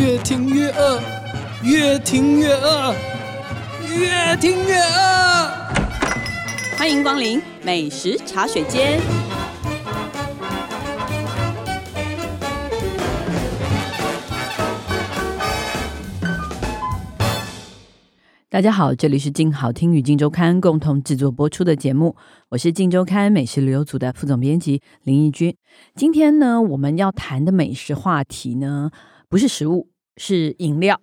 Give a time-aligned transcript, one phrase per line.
[0.00, 1.00] 越听越饿，
[1.64, 2.94] 越听越饿，
[3.98, 5.50] 越听越饿。
[6.78, 9.00] 欢迎光临美食茶水间。
[18.48, 22.14] 大家好，这里是静好听与静周刊共同制作播出的节目，
[22.50, 25.56] 我是静周刊美食旅游组的副总编辑林义君。
[25.96, 28.90] 今天呢，我们要谈的美食话题呢，
[29.28, 31.00] 不是食物，是饮料，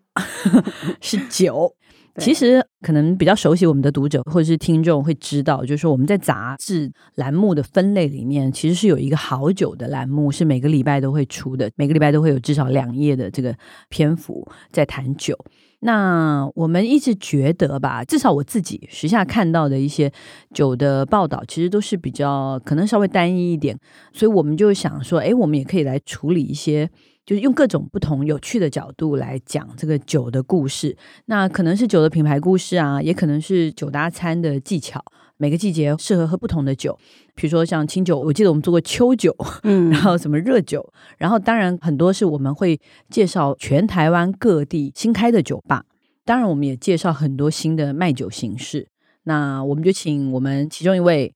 [1.01, 1.75] 是 酒。
[2.17, 13.53] 其实可能比较熟悉我们的读者或者是听众会知道，就是说我们在杂志栏目的分类里面，其实是有一个好酒的栏目，是每个礼拜都会出的，每个礼拜都会有至少两页的这个
[13.89, 15.37] 篇幅在谈酒。
[15.85, 20.11] 那我们一直觉得吧，至少我自己时下看到的一些
[20.51, 23.77] 酒的报道，其实都是比较可能稍微单一一点，
[24.11, 26.89] 所以我们就想说，哎，我们也可以来处理一些，
[27.23, 30.97] 就是用各种不同有趣的角度来讲这个酒的故事。
[31.27, 34.99] 那可能是酒的品牌故事啊，也可能是酒搭餐的技巧。
[35.37, 36.97] 每个季节适合喝不同的酒，
[37.33, 45.85] 比如说像清酒，我记得我们做过秋酒，嗯，然后什么热酒，然后当然很多是我们会介绍全台湾各地新开的酒吧，
[46.23, 48.87] 当然我们也介绍很多新的卖酒形式。
[49.23, 51.33] 那我们就请我们其中一位。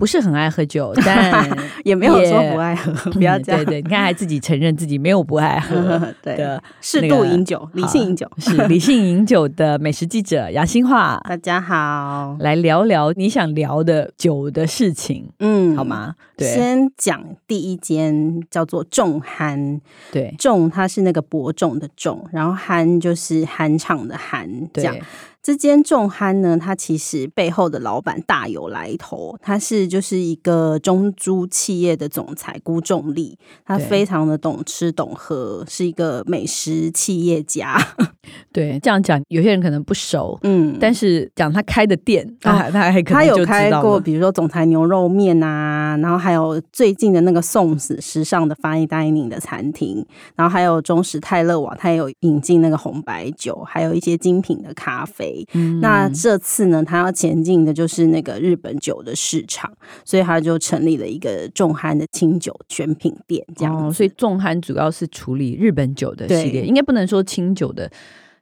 [0.00, 1.46] 不是很爱喝酒， 但
[1.84, 3.62] 也没有说不爱喝，不要这样。
[3.62, 11.20] 对对，你看还自己承认自己没有不爱喝 对的，适度饮酒，理性饮酒，是理性饮酒的美食记者 杨新化。
[11.28, 16.14] 大家好，来聊聊你想聊的酒的事情，嗯，好吗？
[16.34, 24.96] 对，先讲第一间叫做众酣，对，众它是那个伯仲的仲，然后酣就是酣畅的酣，这样。
[25.42, 37.78] 这间众憨呢，它其实背后的老板大有来头，他是就是一个中租企业的总裁辜仲立，他非常的懂吃懂喝，是一个美食企业家。
[38.52, 50.04] 对，这样讲有些人可能不熟，嗯，但是讲他开的店，他、啊、他还他有开过，比如说总裁牛肉面啊，然后还有最近的那个宋子时尚的 fine dining 的餐厅，
[50.36, 55.29] 然后还有中时泰勒网，他也有引进那个红白酒，还有一些精品的咖啡。
[55.54, 59.70] 嗯、那这次呢，他要前进的就是那个日本酒的市场，
[60.04, 63.92] 所以他就成立了一个众酣的清酒选品店，这样、哦。
[63.92, 67.90] 所以众酣主要是处理日本酒的系列，应该不能说清酒的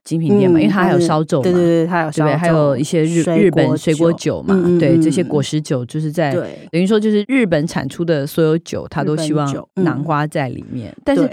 [0.03, 6.33] 精品店嘛，嗯、因为它还有烧酒嘛，对对对，它有烧酒，还有一些日日本水果酒嘛，嗯、对这些果实酒，就是在
[6.71, 10.91] 等于说就是日本产出的所有酒，他都希望囊括在里面。
[10.91, 11.29] 嗯、但是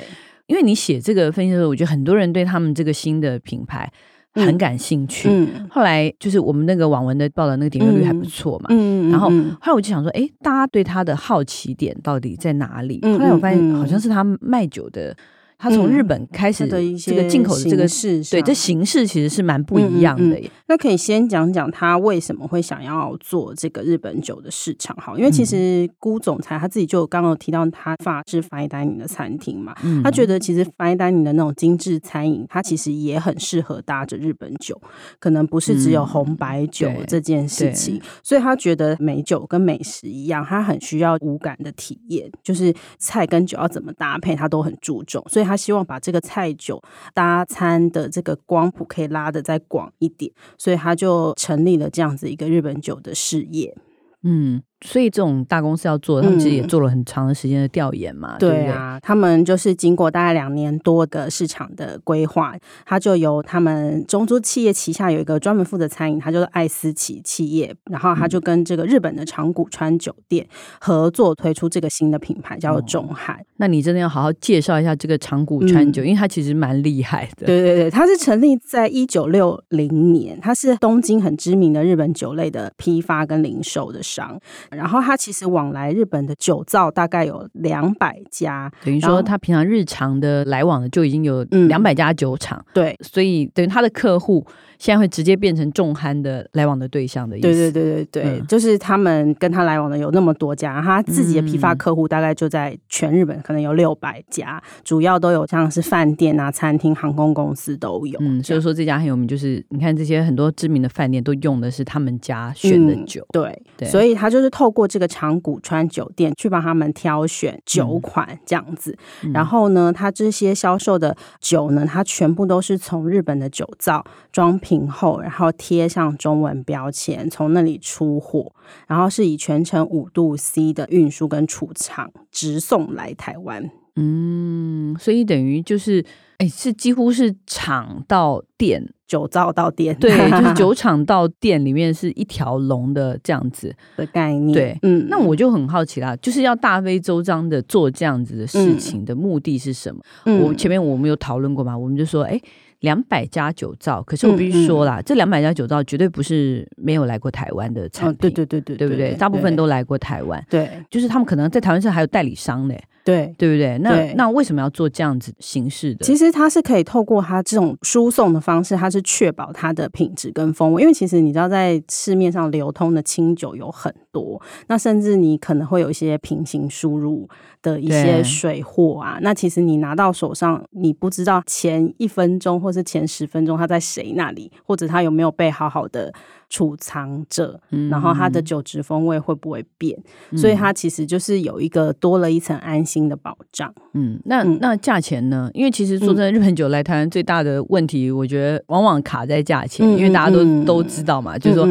[0.47, 3.91] 因为你写这个分析的时候，我觉得很多人对他们这个新的品牌。
[4.37, 9.29] 很感兴趣，嗯，后来就是我们那个网文的报道，那个点阅率还不错嘛，嗯，然后
[9.61, 13.01] 后来我就想说，哎，大家对他的好奇点到底在哪里？
[13.03, 15.17] 后来我发现好像是他卖酒的。
[15.59, 20.51] 他从日本开始的一些这个进口的这个是对，这形式其实是蛮不一样的耶。
[20.69, 29.75] 那可以先讲讲他为什么会想要做这个日本酒的市场，哈，因为其实辜总裁他自己就刚刚有提到，他法式 fine dining 的餐厅嘛，
[30.05, 34.79] 他觉得其实 fine dining 的那种精致餐饮，它其实也很适合搭着日本酒，
[35.19, 45.46] 可能不是只有红白酒这件事情，所以他觉得美酒跟美食一样，他很需要五感的体验，就是菜跟酒要怎么搭配，他都很注重，所以。
[45.47, 46.83] 他希望把这个菜酒
[47.15, 53.77] 搭餐的这个光谱可以拉的再广一点，所以他就成立了这样子一个日本酒的事业。
[54.23, 54.63] 嗯。
[54.87, 58.37] 所以这种大公司要做，他们其实也做了很长的时间的调研嘛。
[58.37, 62.55] 嗯、对，对，对啊，他们就是经过大概两年多的市场的规划，
[62.85, 70.47] 他就由他们中租企业旗下有一个专门负责餐饮，他就是爱思奇企业，然后他就跟这个日本的长谷川酒店
[70.81, 73.35] 合作推出这个新的品牌，叫做众酣。
[73.35, 73.45] 哦。
[73.57, 77.47] 那你真的要好好介绍一下这个长谷川酒，嗯、因为它其实蛮厉害的。
[77.47, 84.39] 对对对，它是成立在一九六零年，它是东京很知名的日本酒类的批发跟零售的商。
[84.77, 92.59] 然后他其实往来日本的酒造大概有两百家，等于说他平常日常的来往的就已经有两百家酒厂。
[92.59, 94.47] 嗯，对，所以等于他的客户。
[94.79, 97.49] 现在会直接变成重憨的来往的对象的意思。
[97.49, 108.19] 对对对对对，嗯、就是他们跟他来往的有那么多家，他自己的批发客户大概就在全日本可能有六百家，嗯、主要都有像是饭店啊、餐厅、航空公司都有。
[108.21, 113.23] 嗯，所以说这家很有名，就是你看这些很多知名的饭店都用的是他们家选的酒。
[113.23, 118.97] 嗯、对，对所以他就是透过这个长谷川酒店去帮他们挑选酒款这样子。
[119.23, 124.61] 嗯、然后呢，他这些销售的酒呢，他全部都是从日本的酒造装。
[124.67, 128.53] 品后，然后贴上中文标签，从那里出货，
[128.89, 133.71] 然后是以全程五度 C 的运输跟储藏直送来台湾。
[133.95, 136.05] 嗯，所以等于就是
[136.39, 144.53] 哎，是几乎是厂到店，酒造到店，对，就是 酒厂到店里面是一条龙的这样子的概念。
[144.53, 150.03] 对，嗯，那我就很好奇啦，就是要大费周章的做这样子的事情的目的是什么？
[150.25, 152.41] 嗯、我前面我们有讨论过嘛，我们就说，哎。
[152.81, 159.15] 两百家酒造，可是我必须说啦，嗯嗯、这两百家酒造绝对不是没有来过台湾的产品，哦、对对对对，对不对？
[159.15, 163.79] 大部分都来过台湾，对，就是他们可能在台湾是还有代理商的，对，对不对？
[163.79, 166.05] 那对那为什么要做这样子形式的？
[166.05, 177.29] 其实它是可以透过它这种输送的方式，它是确保它的品质跟风味，因为其实你知道，在市面上流通的清酒有很多，那甚至你可能会有一些平行输入。
[177.63, 186.13] 的一些水货啊，那其实你拿到手上，你不知道前一分钟或是前十分钟它在谁那里，或者它有没有被好好的
[186.49, 190.01] 储藏着，嗯、然后它的酒质风味会不会变，
[190.31, 193.75] 嗯、所以它其实就是有一个多了一层安心的保障。
[193.95, 195.51] 嗯，那那价钱呢？
[195.55, 201.67] 因为其实说真的，日本酒来台湾最大的问题，我觉得往往卡在价钱，嗯、因为大家都、嗯、都知道嘛，就是说，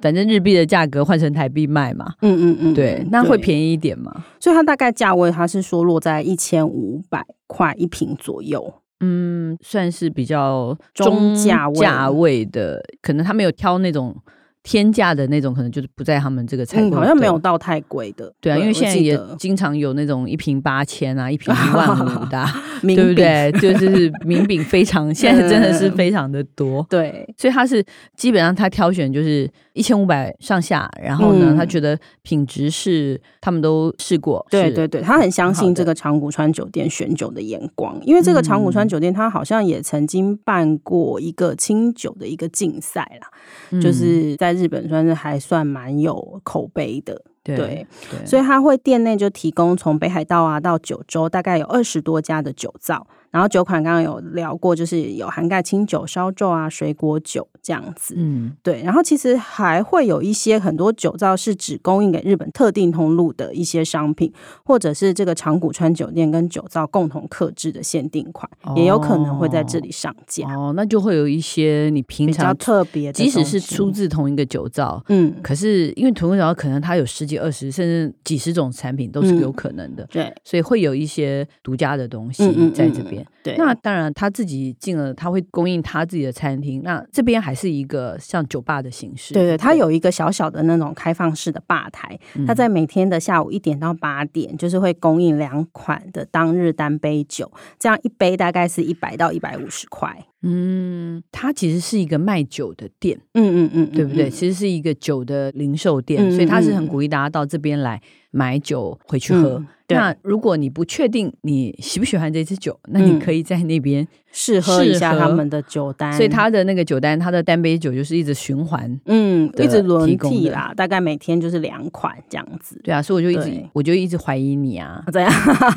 [0.00, 4.24] 反正日币的价格换成台币卖嘛，嗯嗯嗯，对，那会便宜一点嘛。
[4.38, 8.74] 所以它大概价位，它是说落在一千五百块一瓶左右。
[9.00, 14.14] 嗯，算是比较中价价位的，可能他没有挑那种。
[14.62, 18.30] 天价的那种可能就是不在他们这个采购，嗯，好像没有到太贵的。
[18.42, 22.44] 对啊，因为现在也经常有那种一瓶八千啊， 一瓶一万五的，
[22.84, 23.50] 对不对？
[23.58, 26.86] 就是名饼非常，现在真的是非常的多。
[26.90, 27.82] 对，所以他是
[28.14, 34.46] 基本上他挑选就是一千五百上下，然后呢，他觉得品质是他们都试过。
[34.50, 44.49] 对对对，他很相信这个长谷川酒店选酒的眼光，因为这个长谷川酒店他好像也曾经办过一个清酒的一个竞赛啦，就是在。
[44.54, 47.22] 在日本算是还算蛮有口碑的。
[47.42, 53.06] 对，对，所以他会店内就提供从北海道啊到九州，大概有二十多家的酒造。
[53.30, 58.14] 然后酒款刚刚有聊过，就是有涵盖清酒、烧酎啊、水果酒这样子。
[58.16, 58.82] 嗯，对。
[58.82, 64.32] 然后其实还会有一些很多酒造是只供应给日本特定通路的一些商品，
[64.64, 70.52] 或者是这个长谷川酒店跟酒造共同克制的限定款，哦、也有可能会在这里上架。
[70.56, 82.44] 哦，那就会有一些你平常比较特别的，即使是出自同一个酒造，嗯，可是因为同一个酒造可能它有十几、二十甚至几十种产品都是有可能的，嗯、对，所以会有一些独家的东西
[82.74, 83.18] 在这边。
[83.18, 86.82] 嗯嗯嗯对，那当然他自己进了，他会供应他自己的餐厅。
[86.82, 89.32] 那这边还是一个像酒吧的形式。
[89.32, 100.14] 对对，他有一个小小的那种开放式的吧台，他在每天的下午一点到八点，就是会供应两款的当日单杯酒，这样一杯大概是一百到一百五十块。
[100.42, 104.30] 嗯，它其实是一个卖酒的店，嗯嗯嗯，对不对？
[104.30, 108.00] 其实是一个酒的零售店，所以他是很鼓励大家到这边来
[108.30, 109.62] 买酒回去喝。
[109.88, 116.12] 那如果你不确定你喜不喜欢这支酒，那你可以在那边试喝一下他们的酒单。
[116.12, 122.80] 所以他的那个酒单，他的单杯酒就是一直循环，嗯，一直轮替啦，大概每天就是两款这样子。
[122.84, 125.32] 对啊，所以我就一直我就一直怀疑你啊， 怎样？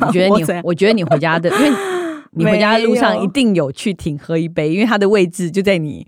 [0.08, 1.72] 我觉得你， 我觉得你回家的，因为。
[2.36, 6.08] 你回家的路上一定有去停喝一杯，因为它的位置就在你。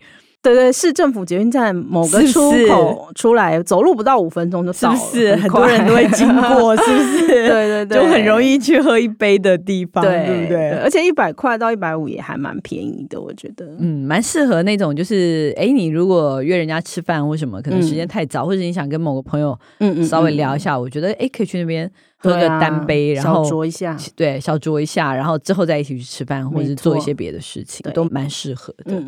[0.54, 5.36] 对对，市政府捷运站某个出口出来，走路不到五分钟就到了，是不是？
[5.38, 7.28] 很多人都会经过，是不是？
[7.28, 10.72] 对对对，就很容易去喝一杯的地方，对不对？
[10.78, 21.90] 而且一百块到一百五也还蛮便宜的，我觉得，嗯，蛮适合那种，就是哎，你如果约人家吃饭或什么，可能时间太早，或者你想跟某个朋友嗯稍微聊一下，我觉得哎，可以去那边
[22.26, 29.02] 喝个单杯，然后小酌一下，对，小酌一下，然后之后再一起去吃饭，或者是做一些别的事情，都蛮适合的。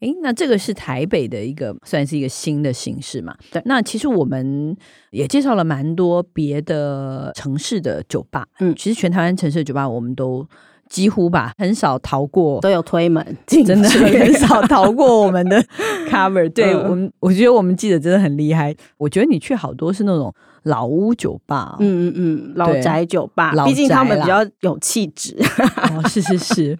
[0.00, 3.36] 哎，那这个是台北的一个算是一个新的形式嘛？
[3.52, 3.62] 对。
[3.64, 4.76] 那其实我们
[5.12, 8.44] 也介绍了蛮多别的城市的酒吧。
[8.58, 10.44] 嗯，其实全台湾城市的酒吧，我们都
[10.92, 15.64] 几乎吧，很少逃过，都有推门进，真的 很少逃过我们的
[16.10, 16.46] cover。
[16.52, 18.76] 对我们，我觉得我们记者真的很厉害。
[18.98, 20.32] 我觉得你去好多是那种
[20.64, 25.34] 老屋酒吧，嗯嗯嗯，老宅酒吧，毕竟他们比较有气质。
[25.90, 26.78] 哦，是是是。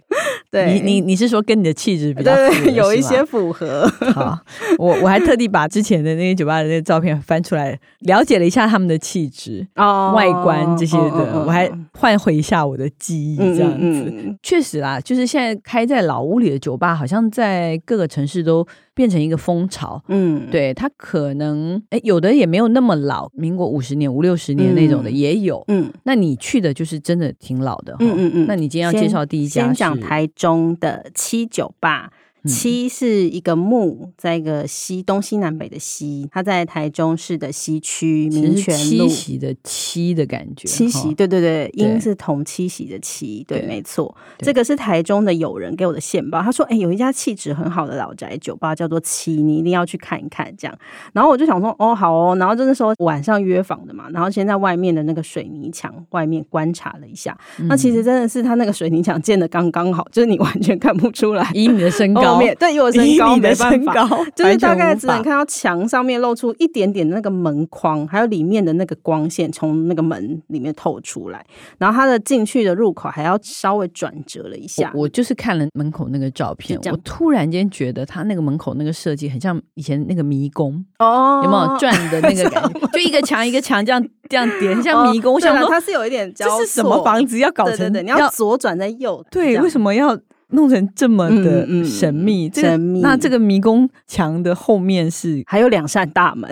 [0.52, 2.36] 对你你你是说跟你的气质比较
[2.74, 3.88] 有一些符合。
[4.12, 4.38] 好，
[4.78, 13.78] 我我还特地把之前的那些酒吧的那些照片翻出来，了解了一下他们的气质、哦、外观这些的，哦哦、我还换回一下我的记忆，这样子。
[13.80, 18.62] 嗯嗯嗯、确实啦，就是现在开在老屋里的酒吧，好像在各个城市都
[18.94, 20.02] 变成一个风潮。
[20.08, 25.64] 嗯，对，它可能哎，有的也没有那么老，民国五十年、五六十年那种的也有。
[25.68, 27.96] 嗯，那你去的就是真的挺老的。
[28.00, 28.46] 嗯嗯嗯。
[28.46, 29.66] 那你今天要介绍第一家是？
[29.68, 32.10] 先讲台中的七九吧，
[32.44, 39.06] 七是一个木，在一个西东西南北的西，它在台中市的西区民权路。
[39.06, 44.14] 七夕的七的感觉，七夕，对对对，音是同七夕的七，对，没错。
[44.38, 50.78] 这个是台中的友人给我的线报，他说：“哎，有一家气质很好的老宅酒吧，叫做七，你一定要去看一看。”这样，
[51.12, 62.31] 然后我就想说：“哦，好哦。”然后就那时候晚上约访的嘛，然后先在外面的那个水泥墙外面观察了一下，那其实真的是他那个水泥墙建的刚刚好，就是你完全看不出来，以你的身高。
[62.58, 71.44] 对，以我身高没办法，就是大概只能看到墙上面露出一点点的那个门框，还有里面的那个光线从那个门里面透出来。
[71.78, 74.90] 然后它的进去的入口还要稍微转折了一下。
[74.94, 82.88] 我，我就是看了门口那个照片，我突然间觉得它那个门口那个设计很像以前那个迷宫哦，有没有 转的那个感觉？
[82.92, 85.34] 就一个墙一个墙这样这样叠，像迷宫。
[85.34, 87.78] 我想说它是有一点，这是什么房子要搞成？
[87.78, 89.24] 对对对，你要左转再右。
[89.30, 90.18] 对，为什么要？
[90.52, 93.00] 弄成这么的神秘，神秘。
[93.00, 96.48] 那这个迷宫墙的后面是还有两扇大门，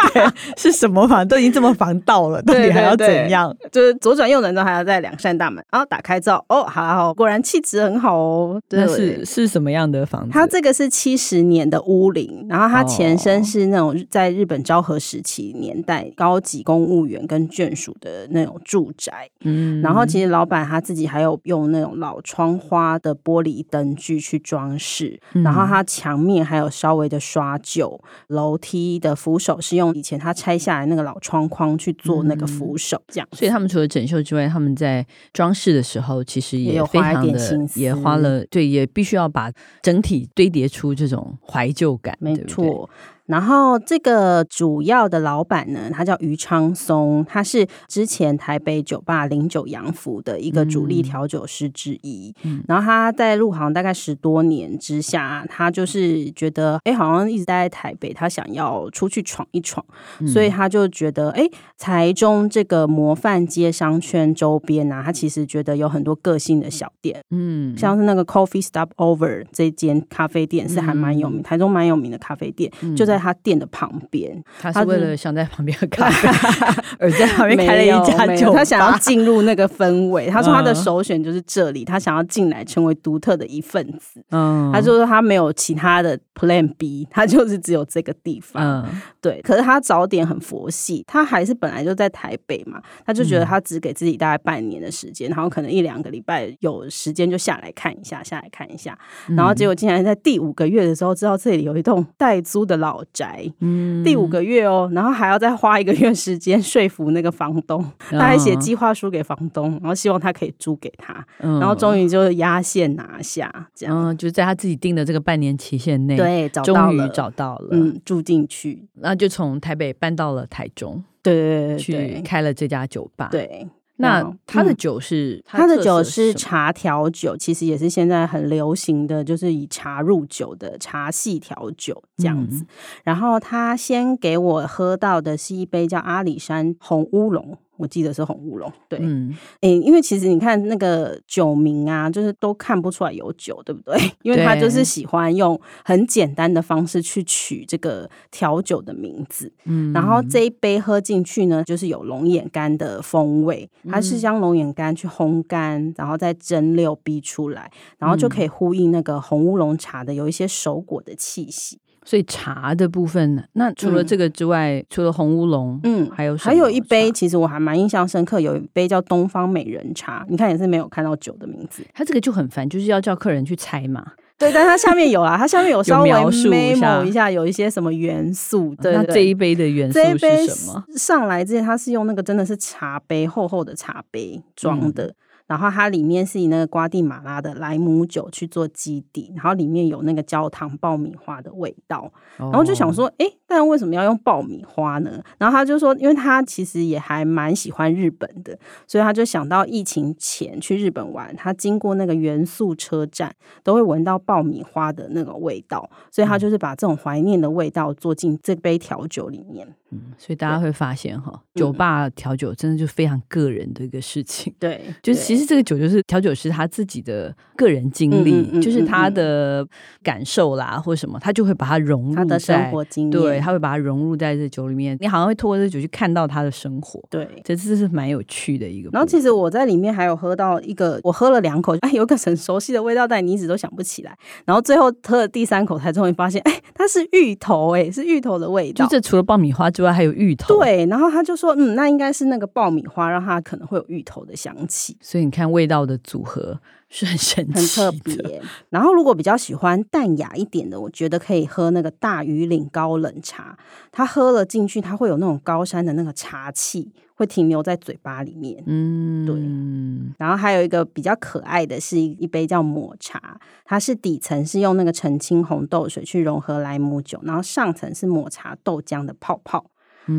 [0.56, 1.26] 是什么房？
[1.28, 3.54] 都已经这么防盗了，到底还要怎样？
[3.70, 8.60] 就是左转右转都还要在两扇大门，然后打开之后，哦，好好，果然气质很好哦。
[8.68, 10.30] 这是是什么样的房子？
[10.32, 19.28] 它这个是七十年的屋龄，然后它前身是那种在日本昭和时期年代高级公务员跟眷属的那种住宅。
[19.42, 23.41] 嗯，然后其实老板他自己还有用那种老窗花的玻璃。
[23.42, 33.28] 玻璃灯具去装饰，然后它墙面还有稍微的刷旧，楼梯的扶手是用以前它拆下来那个老窗框去做那个扶手，这样。
[33.32, 39.50] 所以他们除了整修之外，他们在装饰的时候其实也非常的也有花一点心思，也花了，对，也必须要把
[39.82, 42.88] 整体堆叠出这种怀旧感，没错。
[43.32, 52.34] 然后这个主要的老板呢，他叫余昌松，他是之前台北酒吧零九洋服的一个主力调酒师之一。
[52.42, 59.82] 嗯、然后他在入行大概十多年之下，他就是觉得，哎，好像一直待在台北，他想要出去闯一闯，
[60.20, 61.48] 嗯、所以他就觉得，哎，
[61.78, 73.21] 台中这个模范街商圈周边啊，他其实觉得有很多个性的小店，嗯，像是那个 Coffee Stop Over 这间咖啡店是还蛮有名，嗯、台中蛮有名的咖啡店，嗯、就在。
[73.22, 76.28] 在他店的旁边，他是为了想在旁边喝咖啡，
[76.98, 78.52] 而在旁边开了一家酒。
[78.52, 80.28] 他想要进入那个氛围。
[80.28, 84.24] 他说他的首选就是这里，他想要进来成为独特的一份子。
[84.30, 88.82] 嗯，他就说他没有其他的 Plan B，他就是只有这个地方。
[88.84, 89.40] 嗯，对。
[89.42, 98.98] 可是他早点很佛系，他还是本来就在台北嘛，他就觉得他只给自己大概半年的时间，然后可能一两个礼拜有时间就下来看一下，下来看一下。
[99.28, 123.68] 然后结果竟然在第五个月的时候，知道这里有一栋代租的老宅，嗯，第五个月哦，然后还要再花一个月时间说服那个房东，他还写计划书给房东，然后希望他可以租给他，然后终于就压线拿下，这样，嗯，就是在他自己定的这个半年期限内，对，终于找到了，嗯，住进去，然后就从台北搬到了台中，对对对，去开了这家酒吧，对。
[123.96, 132.64] 那他的酒是他的酒是茶调酒，其实也是现在很流行的，就是以茶入酒的茶系调酒这样子。
[133.04, 137.58] 然后他先给我喝到的是一杯叫阿里山红乌龙。
[137.82, 144.00] 我记得是红乌龙，对，嗯，诶，因为其实你看那个酒名啊，就是都看不出来有酒，对不对？
[144.22, 161.80] 因为他就是喜欢用很简单的方式去取这个调酒的名字，嗯，然后这一杯喝进去呢，就是有龙眼干的风味，它是将龙眼干去烘干，然后再蒸馏逼出来，然后就可以呼应那个红乌龙茶的有一些熟果的气息。
[162.04, 174.04] 所以茶的部分呢，那除了这个之外，嗯、除了红乌龙，嗯，还有还有一杯，其实我还蛮印象深刻，有一杯叫东方美人茶，你看也是没有看到酒的名字，它这个就很烦，就是要叫客人去猜嘛。
[174.36, 176.74] 对，但它下面有啊，它下面有 稍微描述一
[177.12, 178.74] 下，有一些什么元素。
[178.82, 180.84] 对，对，对，那这一杯的元素是什么？
[180.96, 185.04] 上来之前，它是用那个真的是茶杯，厚厚的茶杯装的。
[185.06, 185.14] 嗯
[185.52, 195.22] 然后它里面是以那个瓜地马拉的莱姆酒去做基底，然后里面有那个焦糖爆米花的味道，然后就想说，哎，但为什么要用爆米花呢？
[195.36, 203.30] 然后他就说，因为他其实也还蛮喜欢日本的，所以他就想到疫情前去日本玩，他经过那个元素车站
[203.62, 209.68] 都会闻到爆米花的那个味道，所以他就是把这种怀念的味道做进这杯调酒里面。
[209.92, 214.52] 嗯，所以大家会发现哈，酒吧调酒真的就非常个人的一个事情。
[214.58, 219.66] 对，就是其实这个酒就是调酒师他自己的个人经历，就是他的
[220.02, 224.96] 感受啦，或者什么，他就会把它融入他的生活经验，对，他会把它融入在这酒里面。
[225.00, 227.02] 你好像会透过这酒去看到他的生活。
[227.10, 228.88] 对，这这是蛮有趣的一个。
[228.92, 234.16] 然后其实我在里面还有喝到一个，我喝了两口，哎，有个很熟悉的味道，但你一直都想不起来。
[234.46, 238.86] 然后最后喝了第三口，才终于发现，哎，它是芋头，哎，是芋头的味道。
[238.86, 240.58] 就这除了爆米花之外，还有芋头。
[240.58, 244.96] 对，然后他就说，嗯，那应该是那个爆米花让它可能会有芋头的香气。
[245.00, 246.58] 所以你看味道的组合
[246.94, 248.42] 是很神奇、很特别。
[248.68, 253.56] 然后如果比较喜欢淡雅一点的，我觉得可以喝那个大鱼岭高冷茶。
[253.90, 258.62] 它喝了进去，它会有那种高山的那个茶气，会停留在嘴巴里面。
[258.66, 260.14] 嗯，对。
[260.18, 269.70] 然后还有一个比较可爱的是一杯叫抹茶，它是底层是用那个澄清红豆水去融合莱姆酒，然后上层是抹茶豆浆的泡泡。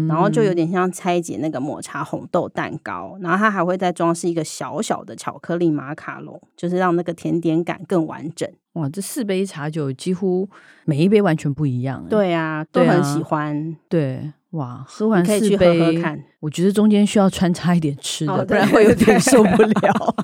[0.08, 8.50] 然后就有点像拆解那个抹茶红豆蛋糕，然后它还会再装饰一个小小的巧克力马卡龙，就是让那个甜点感更完整。
[8.74, 10.50] 哇，这四杯茶酒几乎
[10.86, 12.06] 每一杯完全不一样。
[12.10, 13.76] 对啊，都很喜欢。
[13.88, 16.24] 对，啊、对，哇，喝完四杯，可以去喝喝看。
[16.40, 20.16] 我觉得中间需要穿插一点吃的，不然会有点受不了。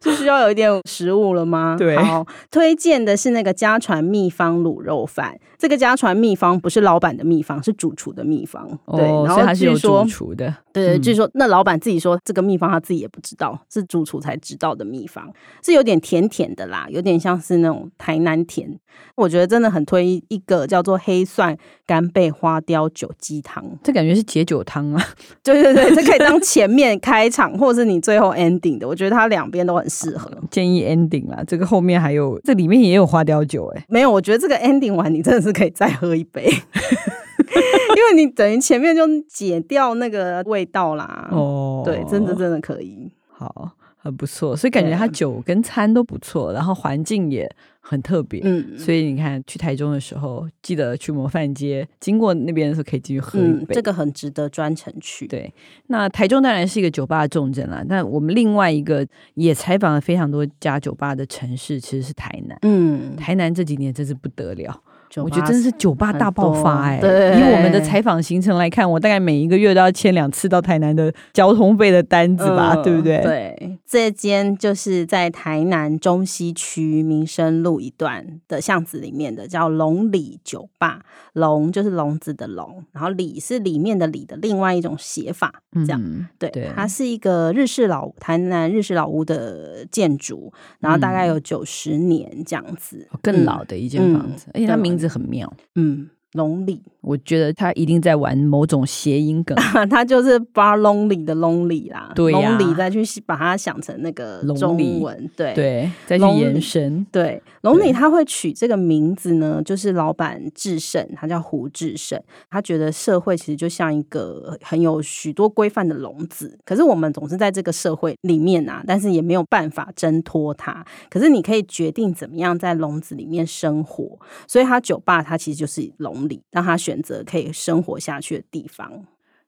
[0.00, 1.74] 是需要有一点食物了吗？
[1.76, 5.38] 对，好，推荐的是那个家传秘方卤肉饭。
[5.58, 8.66] 这个家传秘方不是老板的秘方，是主厨的秘方。
[8.84, 10.54] 哦、对，然后他是有主厨的。
[10.72, 15.28] 对对，据说那老板自己说这个秘方他自己也不知道，是主厨才知道的秘方，
[15.62, 18.78] 是有点甜甜的啦，有点像是那种台南甜。
[19.14, 25.04] 我觉得真的很推一个叫做黑蒜干贝花雕酒鸡汤，这感觉是解酒汤啊。
[25.42, 28.86] 对 对对，这可以当前面开场，或是你最后 ending 的。
[28.86, 30.30] 我觉得它两边都很适合。
[30.50, 33.84] 建议 ending 啦，这个后面还有，这里面也有花雕酒哎、欸。
[33.88, 41.28] 没有，我觉得这个 ending 完你真的是可以再喝一杯， 因为你等于前面就解掉那个味道啦。
[41.32, 43.10] 哦，对，真的真的可以。
[43.28, 47.50] 好，很不错，所以感觉它酒跟餐都不错，然后环境也。
[47.80, 55.26] 很特别，嗯，所以你看去台中的时候，记得去模范街，经过那边的时候可以进去喝一杯，嗯，这个很值得专程去。
[55.26, 55.50] 对，
[55.86, 62.58] 那台中当然是一个酒吧的重镇啦，但我们另外一个也采访了非常多家酒吧的城市，其实是台南。
[62.60, 64.82] 嗯，台南这几年真是不得了。
[65.16, 73.20] 我觉得真的是酒吧大爆发哎、以我们的采访行程来看，我大概每一个月都要签两次到台南的交通费的单子吧，嗯、对不对？
[73.22, 81.00] 对，这间就是在台南中西区民生路一段的巷子里面的，叫龙里酒吧。
[81.34, 85.52] 龙就是笼子的龙，然后里是里面的里的另外一种写法，
[85.86, 86.00] 这样。
[86.02, 96.10] 嗯、对，对，它是一个日式老台南日式老屋的建筑，然后大概有九十年这样子，更老的一间房子，嗯、而且它名字很妙，嗯。
[96.32, 99.56] 龙里，我觉得他一定在玩某种谐音梗，
[99.88, 105.54] 他就是 bar lonely 的 lonely 啦，对呀，lonely 再去把它想成那个中文，对。
[105.54, 126.17] 对，再去延伸，对，龙里他会取这个名字呢，就是老板智胜，他叫胡智胜，他觉得社会其实就像一个很有许多规范的笼子，可是我们总是在这个社会里面啊，但是也没有办法挣脱它，可是你可以决定怎么样在笼子里面生活，所以他酒吧它其实就是笼。
[126.50, 129.04] 让他选择可以生活下去的地方，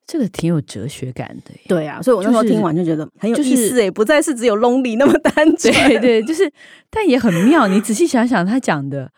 [0.07, 1.53] 这个挺有哲学感的。
[1.67, 5.73] 对啊，所以我那时候听完就觉得很有意思，哎，不再是只有 lonely 那么单纯。
[5.73, 6.53] 对对，就是，
[6.91, 7.67] 但也很妙。
[7.67, 9.11] 你仔细想想，他讲的。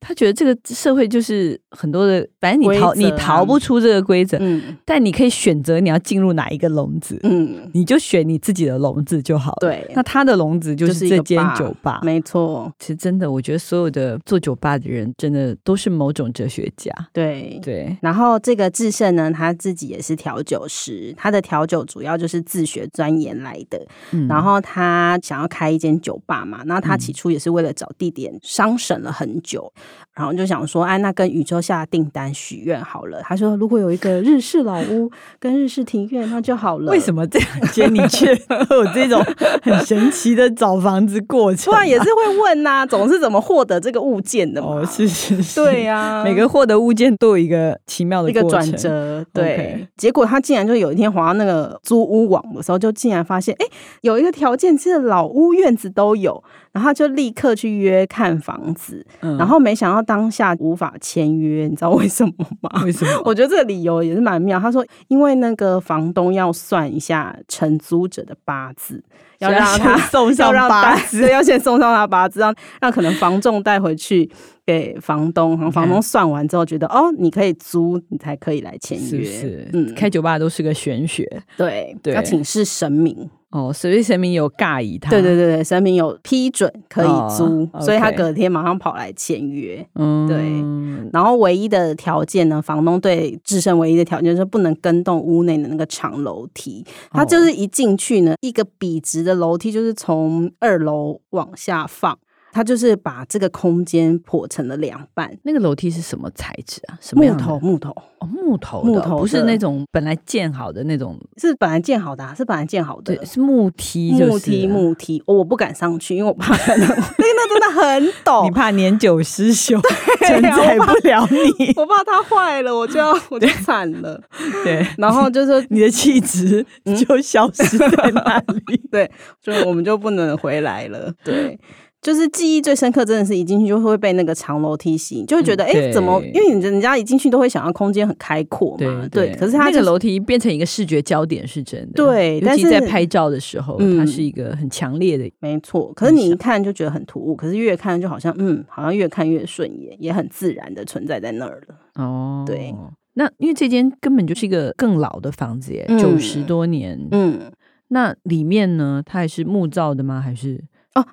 [0.00, 9.58] 他觉得这个社会就是很多的，反正你逃你逃不出这个规则，嗯，但你可以选择你要进入哪一个笼子，嗯，你就选你自己的笼子就好了。
[9.60, 12.72] 对，那他的笼子就是这间酒吧，没错。
[12.78, 16.90] 其实真的，我觉得所有的做酒吧的人，真的都是某种哲学家。
[17.12, 17.94] 对对。
[18.00, 23.86] 然后这个智胜呢，他自己也是调酒师，他的调酒主要就是自学钻研来的。
[24.12, 29.70] 嗯，然后他想要开一间酒吧嘛，那他起初也是为了找地点，商审了很久。
[30.14, 33.20] 然后就想说，哎，那跟宇宙下订单许愿好了。
[33.22, 36.90] 他说，如果有一个日式老屋跟日式庭院，那就好了。
[36.92, 38.32] 为什么这样接你却
[38.70, 39.24] 有这种
[39.62, 41.66] 很神奇的找房子过程？
[41.72, 44.68] 突然也是会问呐、啊，总是怎么获得这个物件的嘛？
[44.68, 49.24] 哦，是是是，对呀、啊， 每个获得物件都有一个奇妙的一个转折。
[49.32, 53.66] 对.结果他竟然就有一天滑那个租屋网的时候，就竟然发现，哎，
[54.02, 59.79] 有一个条件是老屋院子都有，然后就立刻去约看房子，嗯、然后没。
[59.80, 62.82] 想要当下无法签约，你知道为什么吗？
[62.84, 63.10] 为什么？
[63.24, 64.60] 我觉得这个理由也是蛮妙。
[64.60, 69.02] 他说，因为那个房东要算一下承租者的八字，
[69.38, 74.30] 要让他送上 八字， 要先送上他八字，让让可能房仲带回去
[74.66, 79.24] 给房东，然后房东算完之后觉得哦，你可以租，你才可以来签约。
[79.24, 83.30] 是，是，嗯，开酒吧都是个玄学，对对，要请示神明。
[83.50, 89.84] 哦，所以神明有尬以他，对对对对，神明有批准可以租，所以他隔天马上跑来签约。
[89.96, 91.10] 嗯，对。
[91.12, 96.84] 然后唯一的条件呢，房东对自身唯一的条件就是不能跟动屋内的那个长楼梯。
[97.10, 102.16] 他就是一进去呢，一个笔直的楼梯就是从二楼往下放。
[102.52, 105.30] 他就是把这个空间破成了两半。
[105.42, 106.98] 那个楼梯是什么材质啊？
[107.00, 107.58] 什么木头？
[107.60, 115.22] 木头哦，木头，木头不是那种本来建好的那种，是本来建好的，啊，是本来建好的，对，是木梯，木梯，木梯。
[115.26, 119.80] 我不敢上去，因为我怕 那个那真的很陡，你怕年久失修，
[120.26, 124.20] 承载不了你， 我怕它坏了，我就要我就惨了。
[124.64, 126.64] 对，然后就是你的气质
[126.96, 129.10] 就消失在那里，对，
[129.42, 131.12] 所以我们就不能回来了。
[131.24, 131.58] 对。
[132.00, 136.18] 就是记忆最深刻，真的是一进去就会被那个长楼梯吸引，就会觉得哎、欸，怎么？
[136.32, 139.36] 因为你人家一进去都会想要空间很开阔嘛，对，对。
[139.36, 142.40] 可是它、就是、那个楼梯变成一个视觉焦点是真的，对。
[142.40, 145.92] 但是在拍照的时候，嗯、它是一个很强烈的，没错。
[145.94, 152.02] 可是你一看就觉得很突兀，可是越看就好像嗯，好像越看越顺眼，也很自然的存在在那儿了。
[152.02, 152.74] 哦，对。
[153.12, 156.98] 那因为这间根本就是一个更老的房子耶，九、嗯、十多年。
[157.10, 157.52] 嗯，
[157.88, 160.18] 那里面呢，它还是木造的吗？
[160.18, 160.64] 还是？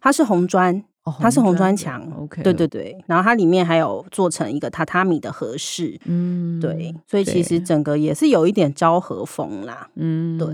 [0.02, 2.06] 它是红砖，哦、它是红砖墙。
[2.20, 2.98] OK，对对对。
[3.06, 5.98] 然后它里面还有做成一个榻榻米的和室。
[6.06, 6.94] 嗯，对。
[7.10, 9.88] 所以其实整个也是有一点昭和风啦。
[9.96, 10.48] 嗯，对。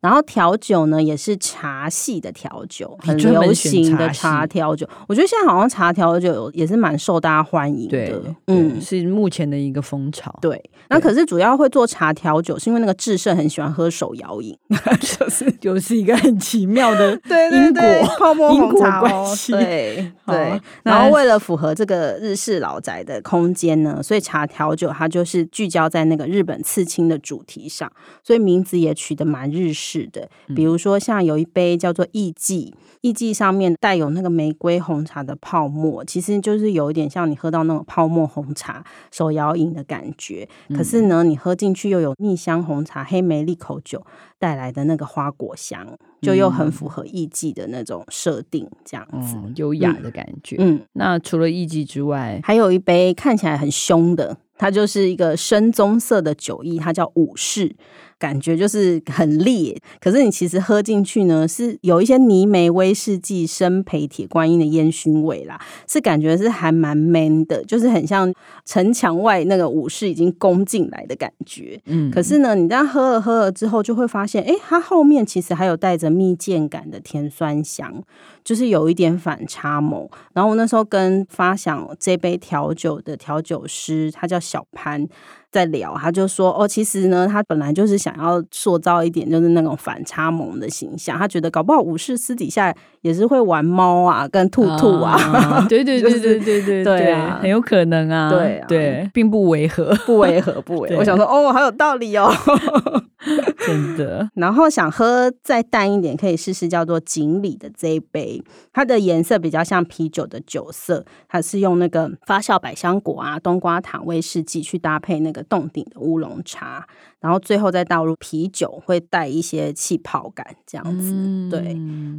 [0.00, 4.88] 然后调酒呢，也是茶系的调酒，很流行的茶调酒。
[5.06, 8.22] 我觉得现在好像茶调酒也是蛮受大家欢迎的。
[8.46, 10.34] 嗯，是目前的一个风潮。
[10.40, 10.58] 对。
[10.88, 14.56] 那可是主要会做茶调酒，是因为那个智胜很喜欢喝手摇饮，
[15.18, 18.50] 就是就是一个很奇妙的 对对对泡沫。
[18.50, 19.89] 红茶关系对
[20.26, 27.90] 对，然后为了符合这个日式老宅的空间呢，所以茶调酒它就是聚焦在那个日本刺青的主题上，
[28.22, 30.28] 所以名字也取得蛮日式的。
[30.54, 40.48] 比如说像有一杯叫做艺妓，艺妓上面带有那个玫瑰红茶的泡沫，其实就是有一点像你喝到那种泡沫红茶手摇饮的感觉。
[40.76, 44.04] 可是呢，你喝进去又有蜜香红茶、黑莓利口酒
[44.40, 45.86] 带来的那个花果香，
[46.20, 50.56] 就又很符合艺妓的那种设定，这样子优、嗯、雅的感觉。
[50.58, 57.76] 嗯，那除了艺妓之外，还有一杯看起来很凶的，它就是一个深棕色的酒意，它叫武士。
[58.20, 68.30] 感觉就是很烈，可是你其实喝进去呢，是有一些泥煤威士忌、生培铁观音的烟熏味啦，是感觉是还蛮 man 的，就是很像
[68.66, 71.80] 城墙外那个武士已经攻进来的感觉。
[71.86, 78.02] 嗯，可是呢，你这样喝了喝了之后，就会发现，哎，它后面其实还有带着蜜饯感的甜酸香，
[78.44, 80.06] 就是有一点反差萌。
[80.34, 85.08] 然后我那时候跟发想这杯调酒的调酒师，他叫小潘。
[85.50, 91.18] 在聊，他就说哦，其实呢，他本来就是想要塑造一点，就是那种反差萌的形象。
[91.18, 95.12] 他觉得搞不好武士私底下也是会玩猫啊，跟兔兔啊。
[95.12, 98.30] 啊 对对对对对对对啊，很有可能啊。
[98.30, 100.96] 对啊对，并不违和，不违和，不违和。
[100.98, 102.32] 我想说哦，好有道理哦。
[103.66, 116.86] 真的，然后想喝再淡一点，可以试试叫做锦鲤的这一杯，它的颜色比较像啤酒的酒色，它是用那个发酵百香果啊、冬瓜糖、威士忌去搭配那个冻顶的乌龙茶，
[117.20, 121.76] 然后最后再倒入啤酒，会带一些气泡感，这样子，嗯、对，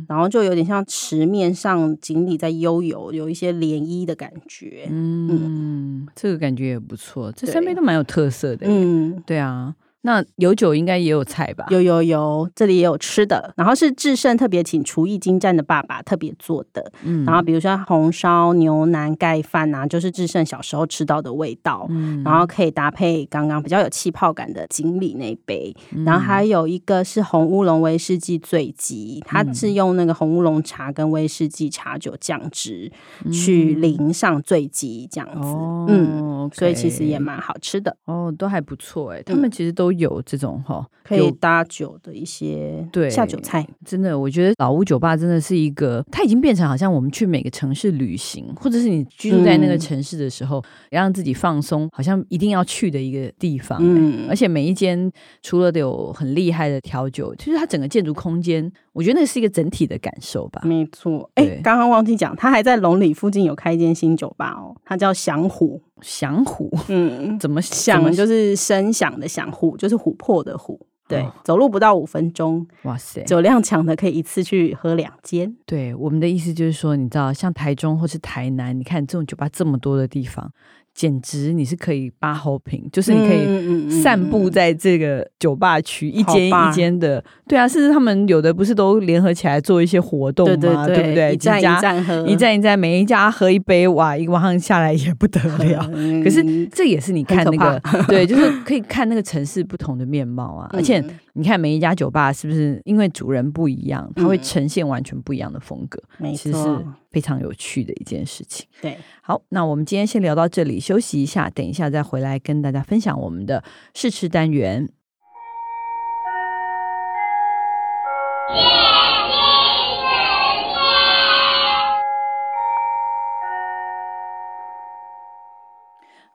[0.07, 6.07] 然后就有点像池面上锦鲤在悠游，有一些涟漪的感觉，嗯，嗯。
[6.15, 9.73] 这个感觉也不错，这三杯都蛮有特色的，嗯，对啊。
[10.03, 11.67] 那有酒应该也有菜吧？
[11.69, 13.53] 有有有，这里也有吃的。
[13.55, 16.91] 然后是智胜特别请厨艺精湛的爸爸特别做的。
[17.03, 21.85] 嗯，然后比如说红烧牛腩盖饭啊，就是智胜小时候吃到的味道。
[21.91, 25.71] 嗯，然后可以搭配刚刚比较有气泡感的锦鲤那杯。
[25.91, 32.91] 嗯，然后还有一个是红乌龙威士忌醉鸡，它是用那个红乌龙茶跟威士忌茶酒酱汁
[33.31, 35.47] 去淋上醉鸡这样子。
[35.47, 37.95] 嗯，嗯 okay，所以其实也蛮好吃的。
[38.05, 39.90] 哦，都还不错哎，他们其实都。
[39.91, 43.67] 都有这种哈，可以搭酒的一些对下酒菜。
[43.85, 53.79] 真的，我觉得老屋酒吧真的是一个，它已经变成好像我们去每个城市旅行，或者是你居住在那个城市的时候，嗯、让自己放松，好像一定要去的一个地方。
[53.81, 60.61] 嗯，而且每一间除了得有很厉害的调酒，其实它整个建筑空间，我觉得那是一个整体的感受吧。
[60.63, 65.81] 没错，哎，刚刚忘记讲，它还在龙里附近有开一间新酒吧哦，它叫响虎。
[66.01, 70.77] 响虎，嗯，怎么响就是声响的响，虎就是琥珀的琥。
[71.07, 75.53] 对，哦、走路不到五分钟，哇塞，酒量强的可以一次去喝两间。
[75.65, 80.49] 对，我们的意思就是说，你知道，像台中或是台南，你看这种酒吧这么多的地方。
[80.93, 90.85] 简直你是可以八号坪，就是你可以散步在这个酒吧区，一间一间的，对啊，甚至他们有的不是都联合起来做一些活动吗？
[90.85, 91.33] 对不对？
[91.33, 95.89] 一站一站喝，一站一站，每一家喝一杯，哇，一个晚上下来也不得 了。
[96.23, 100.69] 可是这也是你看那个，对， 就是可以看那个城市不同的面貌啊。
[100.73, 106.01] 而且你看每一家酒吧是不是因为主人不一样，它会呈现完全不一样的风格？
[106.17, 106.83] 没错。
[107.11, 108.65] 非常有趣的一件事情。
[108.81, 114.89] 对，好，那我们今天先聊到这里，休息一下，等一下再回来跟大家分享我们的试吃单元。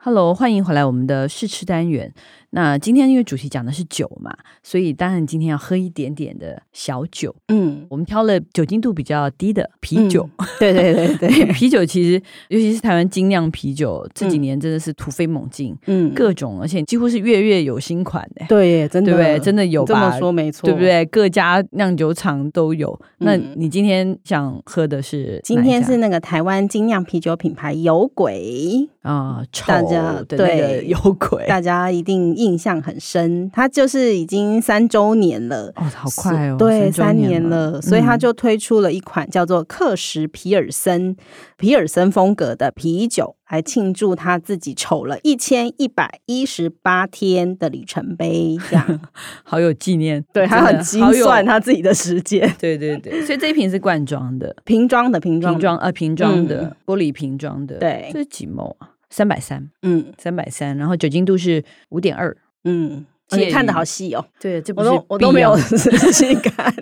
[0.06, 2.14] Hello，欢迎回来我们的试吃单元。
[2.50, 7.34] 那今天因为主题讲的是酒嘛，所以当然今天要喝一点点的小酒。
[7.48, 10.30] 嗯，我们挑了酒精度比较低的啤酒。
[10.36, 15.76] 嗯、对对对对， 啤酒其实尤其是台湾精酿啤酒，这几年真的是突飞猛进。
[15.86, 18.46] 嗯，各种而且几乎是月月有新款的。
[18.48, 19.40] 对，真的，对不对？
[19.40, 19.88] 真的有吧？
[19.88, 21.04] 这么说没错，对不对？
[21.06, 22.96] 各家酿酒厂都有。
[23.18, 25.40] 那你今天想喝的是？
[25.42, 32.26] 今天是那个台湾精酿啤酒品牌有鬼啊，大家对有鬼，大家一定。
[32.34, 41.16] 印象很深，他就是已经三周年了哦，好快哦，对，三年了，所以他就推出了一款叫做克什皮尔森、嗯、
[41.56, 49.00] 皮尔森风格的啤酒，来庆祝他自己丑了一千一百一十八天的里程碑，这样
[49.44, 58.90] 好有纪念，对，他很精算他自己的时间， 对对对，所以这一瓶是罐装的，瓶装的瓶装瓶装呃瓶装的、嗯、玻璃瓶装的，对，这是几 ml 啊？
[59.10, 65.76] 三百三，嗯，三百三，然后酒精度是五点二，嗯，你看的好细哦，对，这不是我都没有仔
[66.12, 66.74] 细看，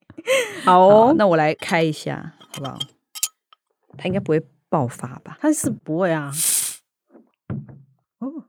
[0.64, 2.78] 好哦，那我来开一下，好不好？
[3.98, 5.38] 它应该不会爆发吧？
[5.40, 6.32] 它是不会啊，
[8.18, 8.44] 哦，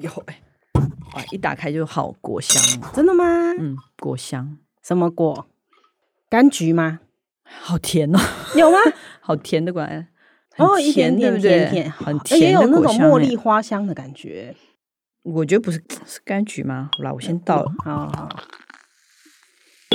[0.00, 0.42] 有哎，
[1.14, 3.24] 哇，一打开就好果香，真的吗？
[3.58, 5.46] 嗯，果香，什么果？
[6.28, 7.00] 柑橘吗？
[7.44, 8.18] 好甜哦，
[8.54, 8.78] 有吗？
[9.20, 9.86] 好甜的果。
[10.60, 14.54] 哦，一点点甜甜，很甜，也有那种茉莉花香的感觉。
[15.22, 16.90] 我觉得不是，是柑橘吗？
[16.96, 17.64] 好啦，我先倒。
[17.84, 18.28] 好好。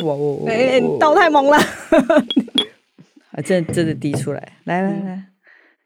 [0.03, 0.43] 哇哦！
[0.47, 1.57] 哎，你倒太猛了。
[3.31, 5.27] 啊，这这滴出来，来来来，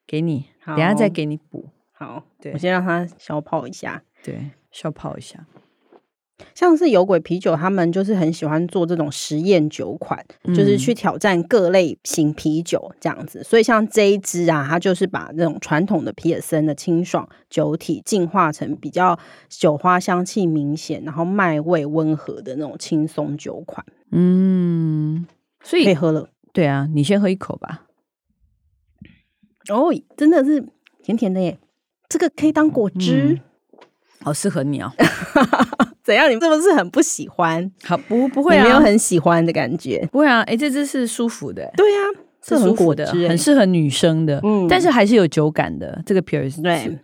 [0.06, 1.70] 给你，等下再给你补。
[1.92, 4.04] 好，对，我先让它消泡一下。
[4.24, 5.46] 对，消泡一下。
[6.56, 13.44] 像是有鬼啤酒，他们就是很喜欢做这种实验酒款，嗯、就是去挑战各类型啤酒这样子。
[13.44, 19.18] 所以像这一支啊，它就是把那种传统的皮尔森的清爽酒体进化成比较
[19.50, 23.86] 酒花香气明显，然后麦味温和的那种轻松酒款。
[24.12, 25.26] 嗯，
[25.64, 26.30] 所以可以喝了。
[26.52, 27.86] 对啊，你先喝一口吧。
[29.70, 30.66] 哦，真的是
[31.04, 31.60] 甜甜的耶，
[32.08, 33.40] 这个可以当果汁，
[33.74, 33.80] 嗯、
[34.22, 34.92] 好适合你哦。
[36.10, 36.28] 怎样？
[36.28, 37.72] 你是不是很不喜欢？
[37.84, 40.10] 好，不不会啊，没有很喜欢的感觉。
[40.12, 41.72] 不会啊，哎，这只是舒服的。
[41.78, 42.02] 对啊，
[42.42, 44.40] 是舒服的，很适合女生的。
[44.44, 46.02] 嗯，但是还是有酒感的。
[46.08, 46.98] 这个皮尔斯对。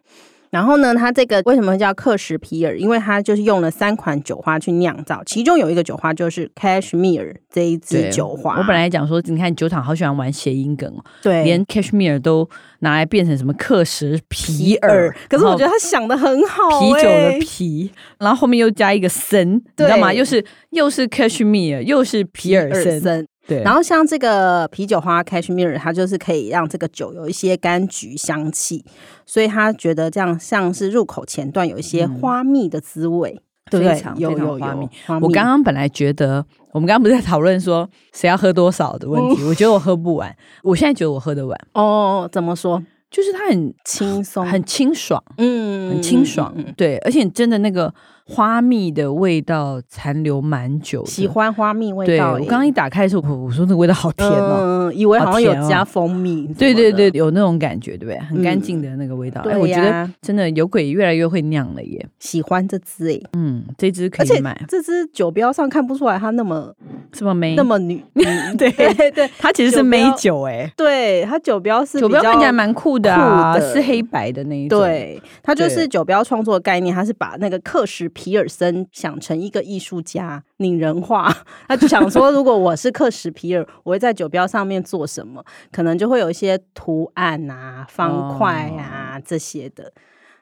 [0.56, 2.78] 然后呢，它这个为什么叫克什皮尔？
[2.78, 8.58] 因为它就是用了三款酒花去酿造，其中有一个酒花就是 Cashmere 这一支酒花。
[8.58, 10.89] 我本来讲说，你看酒厂好喜欢玩谐音梗，
[11.22, 15.13] 对，连 Cashmere 都拿来变成什么克什皮尔。
[15.28, 20.13] 可是我觉得他想的很好，啤酒的啤，然后后面又加一个森，你知道吗？
[20.13, 23.28] 又是又是 Cashmere，又是皮尔森。
[23.48, 28.84] 对，然后像这个啤酒花 Cashmere，它就是可以让这个酒有一些柑橘香气，
[29.26, 34.04] 所以他觉得这样像是入口前段有一些花蜜的滋味，对不对？
[34.18, 34.90] 有有花蜜。
[35.22, 41.60] 我刚刚本来觉得，我们刚刚不是在讨论说谁要喝多少的问题，我觉得我喝不完，我现在觉得我喝得完。
[41.74, 42.82] 哦，怎么说？
[43.12, 47.94] 就是它很轻松，很清爽，嗯，很清爽，对，而且真的那个
[48.28, 51.06] 花蜜的味道残留蛮久。
[51.06, 52.34] 喜欢花蜜味道。
[52.34, 56.48] 对，我刚刚一打开的时候，我说那个味道好甜哦，嗯，以为好像有加蜂蜜。
[56.58, 58.20] 对对对，有那种感觉，对不对？
[58.22, 59.42] 很干净的那个味道。
[59.42, 62.04] 哎，我觉得真的有鬼越来越会酿了耶。
[62.20, 64.60] 喜欢这支哎，嗯，这支可以买。
[64.68, 66.74] 这支酒标上看不出来它那么
[67.14, 68.04] 什么美，那么女。
[68.58, 70.68] 对对对，它其实是美酒哎。
[70.76, 74.80] 对，它酒标是酒标看起来蛮酷的啊，是黑白的那一种。
[74.80, 81.32] 对，它就是酒标创作的概念，它是把那个克什皮尔森想成一个艺术家，拟人化。
[81.67, 85.43] 他就想说，如果我是克什皮尔，我会在酒标上面做什么？
[85.71, 89.91] 可能就会有一些图案啊、方块啊、哦、这些的，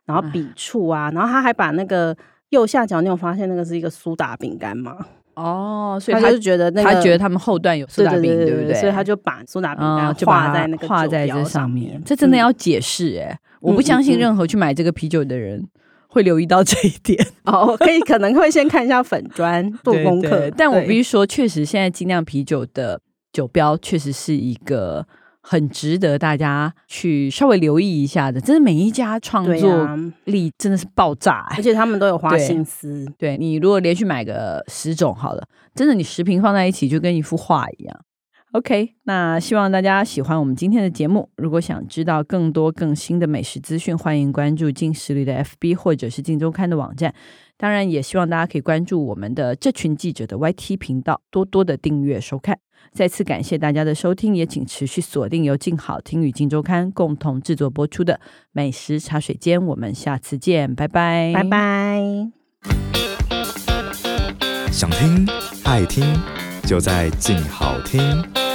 [0.05, 2.15] 然后笔触啊，然后他还把那个
[2.49, 4.95] 右下角，你有发现那个是一个苏打饼干吗？
[5.33, 8.75] 哦，所以他就觉得那个，他觉得他们后段有苏打饼，对，不对？
[8.75, 11.99] 所以他就把苏打饼干画在那个画在这上面。
[12.05, 15.67] 这真的要解释哎、欸，嗯、我不相信任何去买这个啤酒的人
[16.13, 17.27] 会留意到这一点。
[17.45, 25.05] 哦，可以可能会先看一下粉砖 做功课，但我必须说，确实现在精酿啤酒的酒标确实是一个。
[25.45, 29.89] 很值得大家去稍微留意一下的，真的每一家创作
[30.23, 33.03] 力真的是爆炸，欸，而且他们都有花心思。
[33.17, 35.45] 对，对你如果连续买个十种好了，
[35.75, 37.99] 真的你十瓶放在一起就跟一幅画一样。
[38.53, 41.27] OK，那希望大家喜欢我们今天的节目。
[41.37, 47.11] 如果想知道更多更新的美食资讯，欢迎关注镜食旅的 FB 或者是镜周刊的网站。
[47.57, 52.59] 当然，也希望大家可以关注我们的这群记者的 YT 频道，多多的订阅收看。
[52.91, 58.19] 再次感谢大家的收听，也请持续锁定由静好听与静周刊共同制作播出的
[58.51, 59.65] 美食茶水间。
[59.65, 62.29] 我们下次见，拜拜，拜拜。
[64.71, 65.27] 想听
[65.63, 66.03] 爱听，
[66.65, 68.52] 就在静好听。